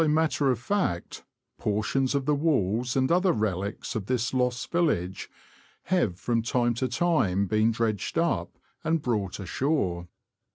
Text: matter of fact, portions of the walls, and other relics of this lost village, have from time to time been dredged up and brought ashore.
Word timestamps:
matter 0.09 0.49
of 0.49 0.57
fact, 0.57 1.23
portions 1.59 2.15
of 2.15 2.25
the 2.25 2.33
walls, 2.33 2.95
and 2.95 3.11
other 3.11 3.31
relics 3.31 3.93
of 3.93 4.07
this 4.07 4.33
lost 4.33 4.71
village, 4.71 5.29
have 5.83 6.19
from 6.19 6.41
time 6.41 6.73
to 6.73 6.87
time 6.87 7.45
been 7.45 7.69
dredged 7.69 8.17
up 8.17 8.57
and 8.83 9.03
brought 9.03 9.39
ashore. 9.39 10.07